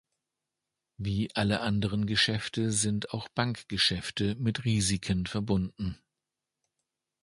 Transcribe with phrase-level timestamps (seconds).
[0.97, 5.99] Wie alle anderen Geschäfte sind auch Bankgeschäfte mit Risiken verbunden.